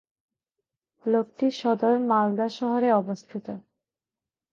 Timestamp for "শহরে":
2.57-2.89